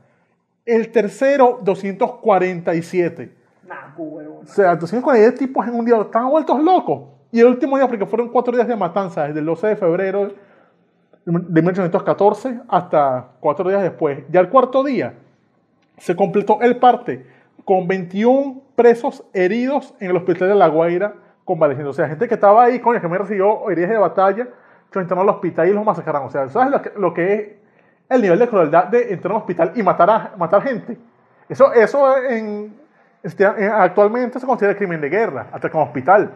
[0.65, 3.35] El tercero, 247.
[3.67, 4.43] Nah, huevón.
[4.43, 5.99] O sea, 247 tipos en un día.
[5.99, 7.03] Estaban vueltos locos.
[7.31, 10.31] Y el último día, porque fueron cuatro días de matanza, desde el 12 de febrero
[11.25, 14.19] de 1814 hasta cuatro días después.
[14.29, 15.13] Ya el cuarto día
[15.97, 17.25] se completó el parte
[17.65, 21.13] con 21 presos heridos en el hospital de La Guaira
[21.45, 21.91] convaleciendo.
[21.91, 25.01] O sea, gente que estaba ahí, coño, que me recibió heridas de batalla, que lo
[25.01, 26.27] internaron al hospital y los masacraron.
[26.27, 27.49] O sea, ¿sabes lo que, lo que es
[28.09, 30.97] el nivel de crueldad de entrar a un hospital y matar, a, matar gente?
[31.49, 32.73] Eso, eso en,
[33.23, 36.31] este, en- actualmente se considera crimen de guerra, hasta como hospital.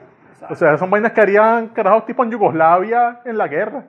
[0.49, 3.85] O sea, son vainas que harían carajos tipo en Yugoslavia en la guerra.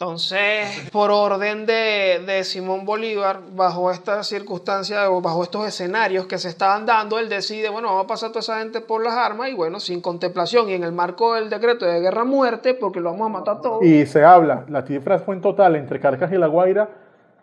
[0.00, 6.38] Entonces, por orden de, de Simón Bolívar, bajo estas circunstancias o bajo estos escenarios que
[6.38, 9.50] se estaban dando, él decide, bueno, vamos a pasar toda esa gente por las armas
[9.50, 13.26] y bueno, sin contemplación y en el marco del decreto de guerra-muerte, porque lo vamos
[13.26, 13.84] a matar todos.
[13.84, 16.88] Y se habla, la cifra fue en total entre Caracas y La Guaira,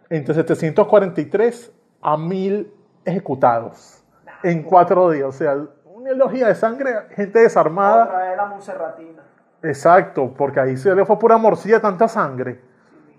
[0.10, 2.74] entre 743 a 1000
[3.06, 4.04] ejecutados
[4.42, 5.28] en cuatro días.
[5.28, 8.06] O sea, una elogía de sangre, gente desarmada.
[8.06, 9.27] Otra vez la Monserratina.
[9.68, 12.60] Exacto, porque ahí se le fue pura morcilla tanta sangre.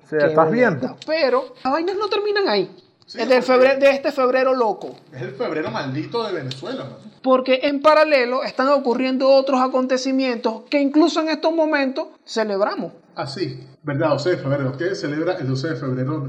[0.05, 0.97] O sea, Qué estás viendo.
[1.07, 2.75] Pero las vainas no terminan ahí.
[3.07, 4.95] Sí, Es del febrero, de este febrero loco.
[5.13, 7.13] Es el febrero maldito de Venezuela, man.
[7.23, 12.93] Porque en paralelo están ocurriendo otros acontecimientos que incluso en estos momentos celebramos.
[13.15, 14.11] Así, ¿verdad?
[14.11, 14.73] 12 de febrero.
[14.77, 16.29] ¿Qué celebra el 12 de febrero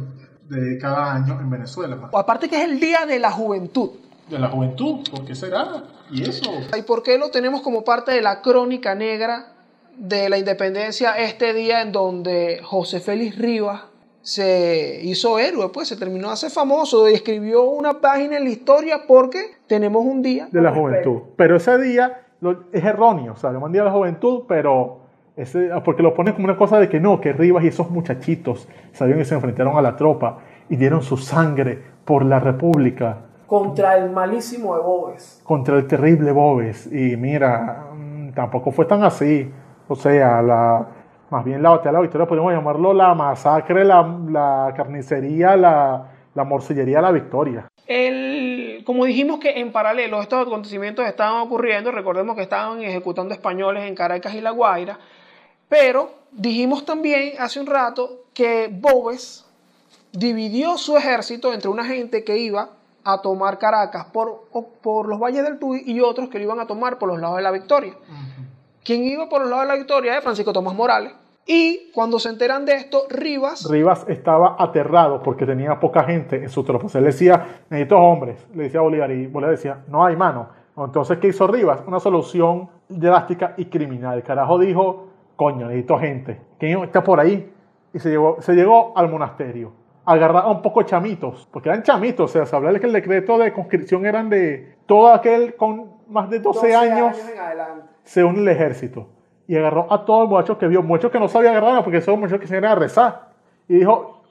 [0.49, 2.09] de cada año en Venezuela, man?
[2.13, 3.91] Aparte que es el Día de la Juventud.
[4.29, 5.83] De la juventud, ¿por qué será?
[6.11, 6.51] ¿Y eso?
[6.77, 9.53] ¿Y por qué lo tenemos como parte de la crónica negra
[9.99, 13.81] de la independencia este día en donde José Félix Rivas
[14.21, 18.49] se hizo héroe, pues se terminó de hacer famoso y escribió una página en la
[18.49, 21.21] historia porque tenemos un día de la juventud.
[21.35, 24.99] Pero ese día lo- es erróneo, o sea, llaman día de la juventud, pero
[25.35, 28.67] ese, porque lo ponen como una cosa de que no, que Rivas y esos muchachitos
[28.93, 33.97] sabían que se enfrentaron a la tropa y dieron su sangre por la república Contra
[33.97, 35.41] el malísimo de Bobes.
[35.43, 36.85] contra el terrible Bobes.
[36.91, 39.49] Y mira, mm, tampoco fue tan así.
[39.89, 40.87] O sea, la,
[41.29, 46.07] más bien la batalla de la victoria, podemos llamarlo la masacre, la, la carnicería, la,
[46.33, 47.67] la morcillería, la victoria.
[47.87, 53.83] El, como dijimos que en paralelo estos acontecimientos estaban ocurriendo, recordemos que estaban ejecutando españoles
[53.83, 54.99] en Caracas y La Guaira,
[55.67, 59.45] pero dijimos también hace un rato que Bobes
[60.11, 62.69] dividió su ejército entre una gente que iba
[63.03, 66.59] a tomar Caracas por, o- por los valles del Tuy y otros que lo iban
[66.59, 67.93] a tomar por los lados de la Victoria.
[68.89, 71.13] Quien iba por los lados de la Victoria es Francisco Tomás Morales.
[71.45, 76.49] Y cuando se enteran de esto, Rivas Rivas estaba aterrado porque tenía poca gente en
[76.49, 76.89] su tropa.
[76.89, 80.49] Sea, él decía, necesito hombres, le decía a Bolívar, y Bolívar decía, no hay mano.
[80.75, 81.83] Entonces, ¿qué hizo Rivas?
[81.85, 84.17] Una solución drástica y criminal.
[84.17, 86.41] El carajo dijo, coño, necesito gente.
[86.57, 87.47] ¿Quién está por ahí?
[87.93, 89.71] Y se, llevó, se llegó al monasterio.
[90.03, 92.31] Agarraba un poco chamitos, porque eran chamitos.
[92.31, 96.29] O sea, se hablaba que el decreto de conscripción eran de todo aquel con más
[96.29, 97.87] de 12, años en adelante.
[98.03, 99.07] se une el ejército
[99.47, 102.17] y agarró a todos los muchachos que vio, muchachos que no sabía agarrar porque esos
[102.17, 103.29] muchachos que se iban a rezar.
[103.67, 104.21] Y dijo,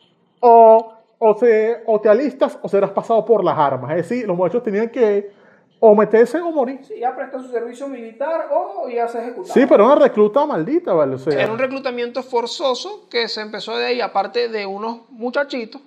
[0.41, 3.91] o, o, se, o te alistas o serás pasado por las armas.
[3.93, 5.33] Es decir, los muchachos tenían que
[5.81, 6.81] o meterse o morir.
[6.83, 9.53] Sí, ya presta su servicio militar o ya se ejecuta.
[9.53, 11.15] Sí, pero una recluta maldita, ¿vale?
[11.15, 15.81] O sea, Era un reclutamiento forzoso que se empezó de ahí, aparte de unos muchachitos.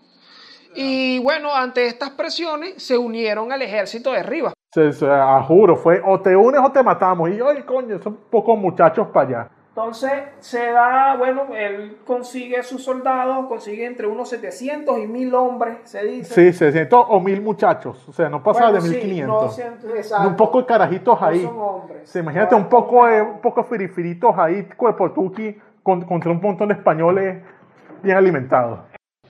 [0.75, 4.53] Y bueno, ante estas presiones se unieron al ejército de Rivas.
[4.73, 7.29] se, se- a juro, fue o te unes o te matamos.
[7.29, 9.49] Y ay, coño, son pocos muchachos para allá.
[9.69, 15.77] Entonces se da, bueno, él consigue sus soldados, consigue entre unos 700 y 1000 hombres,
[15.85, 16.51] se dice.
[16.51, 18.05] Sí, 600 o 1000 muchachos.
[18.09, 19.43] O sea, no pasaba Bueno, de sí, 1500.
[19.45, 20.27] no siento- exacto.
[20.27, 21.41] un poco de carajitos No ahí.
[21.43, 22.09] son hombres.
[22.09, 26.41] Sí, imagínate un poco, de, un poco de firifiritos ahí, cuerpo tuki, con- contra un
[26.41, 27.41] montón de españoles
[28.03, 28.79] bien alimentados.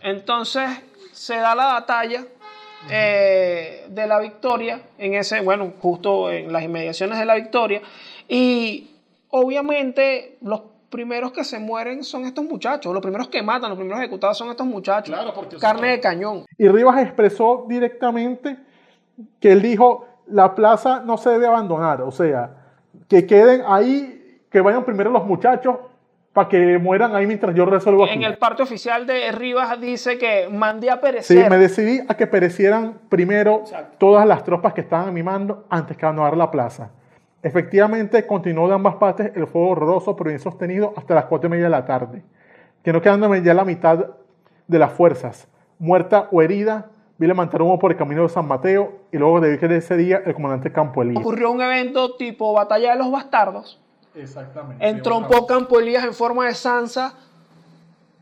[0.02, 0.68] Entonces
[1.12, 2.26] se da la batalla
[2.90, 7.82] eh, de la victoria, en ese, bueno, justo en las inmediaciones de la victoria.
[8.28, 8.96] Y
[9.30, 14.00] obviamente los primeros que se mueren son estos muchachos, los primeros que matan, los primeros
[14.00, 15.16] ejecutados son estos muchachos.
[15.16, 16.46] Claro, porque Carne de cañón.
[16.58, 18.58] Y Rivas expresó directamente
[19.40, 22.52] que él dijo, la plaza no se debe abandonar, o sea,
[23.08, 25.78] que queden ahí, que vayan primero los muchachos
[26.34, 28.14] para que mueran ahí mientras yo resuelvo aquí.
[28.14, 31.50] En el parte oficial de Rivas dice que mandé a Sí, perecer.
[31.50, 33.96] me decidí a que perecieran primero Exacto.
[33.98, 36.92] todas las tropas que estaban a mi mando antes que abandonar la plaza.
[37.44, 41.52] Efectivamente, continuó de ambas partes el fuego horroroso, pero bien sostenido hasta las cuatro y
[41.52, 42.24] media de la tarde,
[42.84, 44.06] que no quedándome ya la mitad
[44.68, 45.48] de las fuerzas,
[45.80, 49.58] muerta o herida, vi levantar humo por el camino de San Mateo y luego de
[49.60, 51.20] que ese día el comandante Campo Elías.
[51.20, 53.82] Ocurrió un evento tipo Batalla de los Bastardos.
[54.16, 54.88] Exactamente.
[54.88, 57.14] Entrompó Campo Elías en forma de Sansa.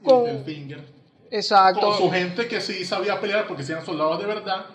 [0.04, 0.86] con el Finger.
[1.32, 1.82] Exacto.
[1.82, 4.66] Con su gente que sí sabía pelear porque eran soldados de verdad.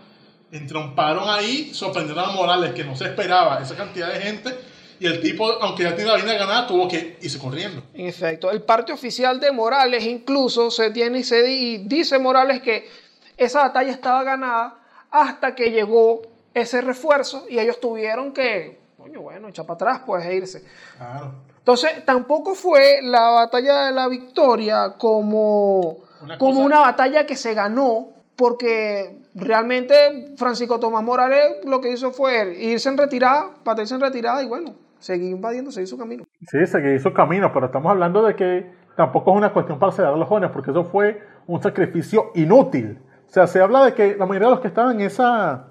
[0.52, 4.54] Entromparon ahí, sorprendieron a Morales que no se esperaba esa cantidad de gente.
[5.00, 7.82] Y el tipo, aunque ya tiene la vaina ganada, tuvo que irse corriendo.
[7.94, 12.62] En efecto, el parte oficial de Morales incluso se tiene y se y dice Morales
[12.62, 12.88] que
[13.36, 14.78] esa batalla estaba ganada
[15.10, 16.22] hasta que llegó
[16.54, 20.64] ese refuerzo y ellos tuvieron que, coño, bueno, echar para atrás, pues, e irse.
[20.96, 21.32] Claro.
[21.58, 27.36] Entonces, tampoco fue la batalla de la victoria como Una como cosa- una batalla que
[27.36, 33.94] se ganó, porque realmente Francisco Tomás Morales lo que hizo fue irse en retirada, patearse
[33.94, 36.24] en retirada y bueno, seguir invadiendo, seguir su camino.
[36.50, 40.14] Sí, se hizo camino, pero estamos hablando de que tampoco es una cuestión para sedar
[40.14, 42.98] a los jóvenes, porque eso fue un sacrificio inútil.
[43.28, 45.66] O sea, se habla de que la mayoría de los que estaban en esa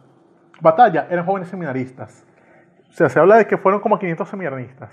[0.61, 2.25] batalla eran jóvenes seminaristas.
[2.93, 4.91] O sea, se habla de que fueron como 500 seminaristas.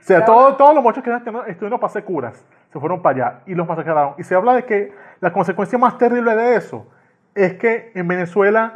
[0.00, 3.56] O sea, todo- todos los muchachos que estudiando para curas se fueron para allá y
[3.56, 4.14] los masacraron.
[4.18, 6.86] Y se habla de que la consecuencia más terrible de eso
[7.34, 8.74] es que en Venezuela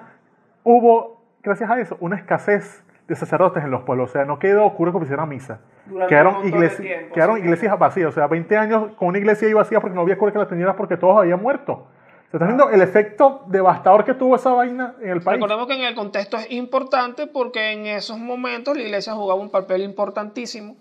[0.64, 4.11] hubo, gracias a eso, una escasez de sacerdotes en los pueblos.
[4.11, 5.61] O sea, no quedó cura que hicieran misa.
[5.87, 7.42] Durante Quedaron, montón de iglesi- tiempo, quedaron sí.
[7.42, 8.09] iglesias vacías.
[8.09, 10.44] O sea, 20 años con una iglesia ahí vacía porque no había cura que la
[10.44, 11.87] atendiera porque todos habían muerto.
[12.31, 15.37] Se está viendo el efecto devastador que tuvo esa vaina en el país.
[15.37, 19.49] Recordemos que en el contexto es importante porque en esos momentos la iglesia jugaba un
[19.49, 20.77] papel importantísimo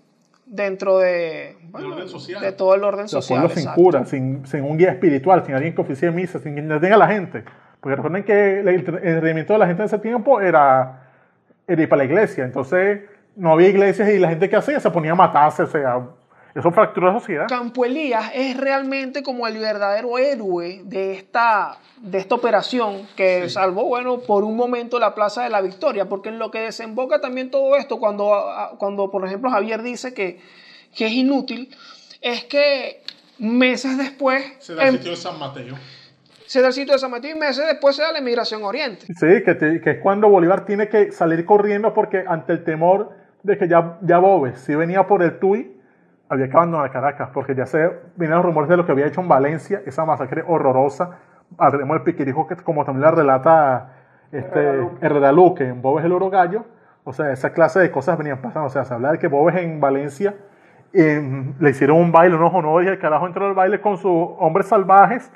[0.46, 2.42] dentro de, bueno, orden social.
[2.42, 3.40] de todo el orden sea, social.
[3.40, 3.82] pueblos sin exacto.
[3.82, 7.00] cura, sin, sin un guía espiritual, sin alguien que oficie misa, sin quien tenga a
[7.00, 7.44] la gente.
[7.80, 11.12] Porque recuerden que el entrenamiento de la gente en ese tiempo era,
[11.66, 12.44] era ir para la iglesia.
[12.44, 13.02] Entonces,
[13.38, 15.64] no había iglesias y la gente que hacía se ponía a matarse.
[15.64, 16.02] O sea,
[16.56, 17.46] eso fracturó la sociedad.
[17.48, 23.86] Campo Elías es realmente como el verdadero héroe de esta, de esta operación que salvó,
[23.86, 27.52] bueno, por un momento la Plaza de la Victoria, porque en lo que desemboca también
[27.52, 30.40] todo esto, cuando, a- cuando por ejemplo Javier dice que,
[30.96, 31.70] que es inútil,
[32.22, 33.02] es que
[33.40, 35.76] meses después Se da el em- sitio de San Mateo.
[36.48, 38.68] se da el sitio de San Mateo y meses después se da la emigración a
[38.68, 39.06] Oriente.
[39.06, 43.12] Sí, que, te- que es cuando Bolívar tiene que salir corriendo porque ante el temor
[43.44, 45.77] de que ya, ya Boves, si venía por el Tuy,
[46.30, 49.28] había que abandonar Caracas, porque ya se los rumores de lo que había hecho en
[49.28, 51.18] Valencia, esa masacre horrorosa,
[51.58, 53.90] hablemos del piquirijo, que como también la relata
[54.32, 54.60] este,
[55.02, 56.66] Herrera Luque en Boves el Oro Gallo,
[57.04, 59.56] o sea, esa clase de cosas venían pasando, o sea, se habla de que Boves
[59.56, 60.36] en Valencia
[60.92, 64.12] em, le hicieron un baile, unos honores, y el carajo entró al baile con sus
[64.40, 65.32] hombres salvajes,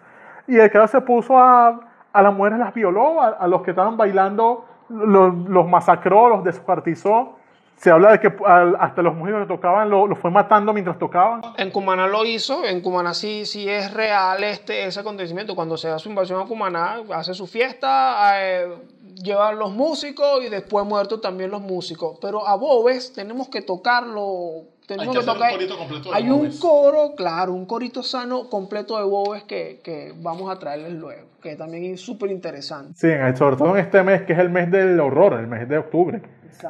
[0.48, 1.80] y el carajo se puso a,
[2.12, 6.44] a las mujeres, las violó, a, a los que estaban bailando, los, los masacró, los
[6.44, 7.38] descuartizó.
[7.82, 11.00] Se habla de que al- hasta los músicos que tocaban lo- los fue matando mientras
[11.00, 11.42] tocaban.
[11.58, 15.56] En Cumaná lo hizo, en Cumaná sí, sí es real este, ese acontecimiento.
[15.56, 18.68] Cuando se da su invasión a Cumaná, hace su fiesta, eh,
[19.16, 22.20] llevan los músicos y después muertos también los músicos.
[22.22, 25.52] Pero a Bobes tenemos que tocarlo, tenemos Hay que un tocar.
[25.52, 30.14] corito completo de Hay un coro, claro, un corito sano completo de Bobes que, que
[30.18, 32.94] vamos a traerles luego, que también es súper interesante.
[32.96, 35.68] Sí, en- sobre todo en este mes que es el mes del horror, el mes
[35.68, 36.22] de octubre.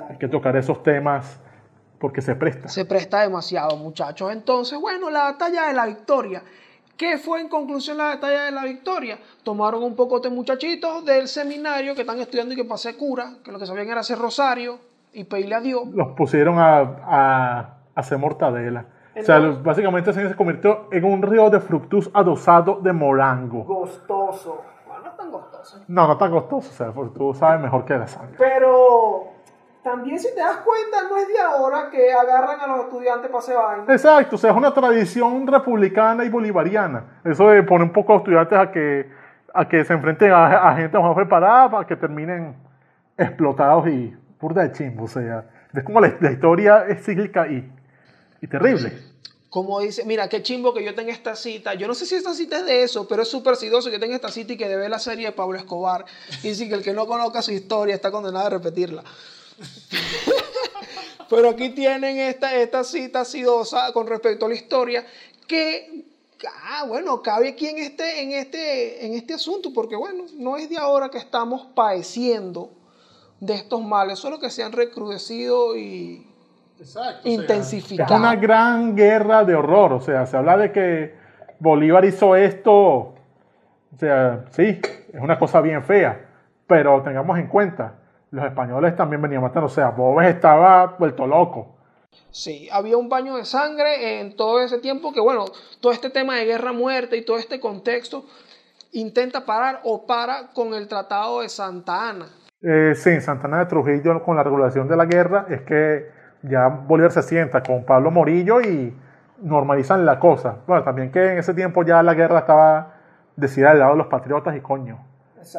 [0.09, 1.39] Hay que tocar esos temas
[1.99, 2.67] porque se presta.
[2.67, 4.31] Se presta demasiado, muchachos.
[4.31, 6.43] Entonces, bueno, la batalla de la victoria.
[6.97, 9.17] ¿Qué fue en conclusión la batalla de la victoria?
[9.43, 13.51] Tomaron un poco de muchachitos del seminario que están estudiando y que pasé cura, que
[13.51, 14.77] lo que sabían era hacer rosario
[15.13, 15.83] y pedirle a Dios.
[15.93, 18.85] Los pusieron a, a hacer mortadela.
[19.19, 23.63] O sea, los- básicamente se convirtió en un río de fructus adosado de morango.
[23.63, 24.61] Gostoso.
[24.87, 25.79] Bueno, no tan gostoso.
[25.87, 28.35] No, no tan costoso, o sea, porque tú sabes mejor que la sangre.
[28.37, 29.30] Pero
[29.83, 33.39] también si te das cuenta, no es de ahora que agarran a los estudiantes para
[33.39, 33.85] hacer vaina.
[33.93, 37.21] Exacto, o sea, es una tradición republicana y bolivariana.
[37.25, 39.09] Eso de poner un poco a los estudiantes a que,
[39.53, 42.55] a que se enfrenten a, a gente más preparada para que terminen
[43.17, 45.05] explotados y burda de chimbo.
[45.05, 47.71] O sea, es como la, la historia es cíclica y,
[48.41, 48.93] y terrible.
[49.49, 51.73] Como dice, mira, qué chimbo que yo tenga esta cita.
[51.73, 54.15] Yo no sé si esta cita es de eso, pero es súper sidoso que tenga
[54.15, 56.05] esta cita y que debe la serie de Pablo Escobar.
[56.41, 59.03] Y dice que el que no conozca su historia está condenado a repetirla.
[61.29, 65.05] Pero aquí tienen esta, esta cita sidosa con respecto a la historia
[65.47, 66.05] que,
[66.65, 70.69] ah, bueno, cabe aquí en este, en, este, en este asunto, porque bueno, no es
[70.69, 72.71] de ahora que estamos padeciendo
[73.39, 76.27] de estos males, solo que se han recrudecido y
[76.79, 77.09] Exacto.
[77.09, 78.15] o sea, Es intensificado.
[78.15, 79.93] una gran guerra de horror.
[79.93, 81.15] O sea, se habla de que
[81.59, 82.73] Bolívar hizo esto.
[82.73, 84.79] O sea, sí,
[85.13, 86.27] es una cosa bien fea.
[86.67, 87.95] Pero tengamos en cuenta,
[88.31, 89.67] los españoles también venían matando.
[89.67, 91.75] O sea, Boves estaba vuelto loco.
[92.31, 95.45] Sí, había un baño de sangre en todo ese tiempo que, bueno,
[95.81, 98.25] todo este tema de guerra-muerte y todo este contexto
[98.93, 102.27] intenta parar o para con el Tratado de Santa Ana.
[102.61, 106.09] Eh, sí, en Santana de Trujillo, con la regulación de la guerra, es que
[106.43, 108.95] ya Bolívar se sienta con Pablo Morillo y
[109.41, 110.57] normalizan la cosa.
[110.67, 112.93] Bueno, también que en ese tiempo ya la guerra estaba
[113.35, 115.05] decidida del lado de los patriotas y coño.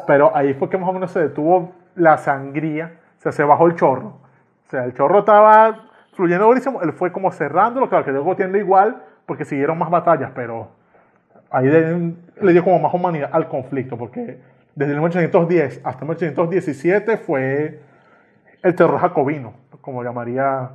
[0.07, 3.67] Pero ahí fue que más o menos se detuvo la sangría, o sea, se bajó
[3.67, 4.19] el chorro.
[4.67, 8.59] O sea, el chorro estaba fluyendo durísimo, él fue como cerrándolo, claro que luego tiende
[8.59, 10.69] igual, porque siguieron más batallas, pero
[11.49, 14.39] ahí le dio como más humanidad al conflicto, porque
[14.75, 17.79] desde el 1810 hasta 1817 fue
[18.61, 20.69] el terror jacobino, como llamaría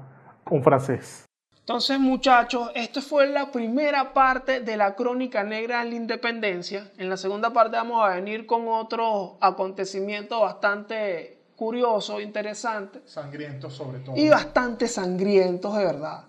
[0.51, 1.28] un francés.
[1.69, 6.91] Entonces, muchachos, esta fue la primera parte de la crónica negra en la independencia.
[6.97, 13.99] En la segunda parte vamos a venir con otros acontecimientos bastante curiosos, interesantes Sangrientos sobre
[13.99, 14.16] todo.
[14.16, 16.25] y bastante sangrientos, de verdad.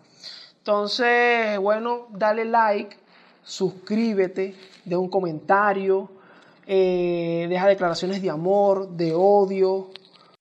[0.58, 2.98] Entonces, bueno, dale like,
[3.42, 6.10] suscríbete, de un comentario,
[6.68, 9.88] eh, deja declaraciones de amor, de odio.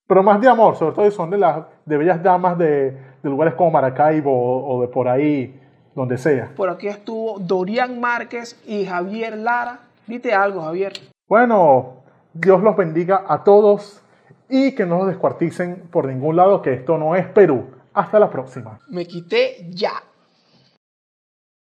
[0.05, 3.53] Pero más de amor, sobre todo son de las de bellas damas de, de lugares
[3.55, 5.59] como Maracaibo o, o de por ahí,
[5.95, 6.51] donde sea.
[6.55, 9.79] Por aquí estuvo Dorian Márquez y Javier Lara.
[10.07, 10.93] Dite algo, Javier.
[11.27, 11.95] Bueno,
[12.33, 14.01] Dios los bendiga a todos
[14.49, 17.67] y que no los descuarticen por ningún lado, que esto no es Perú.
[17.93, 18.79] Hasta la próxima.
[18.89, 19.91] Me quité ya.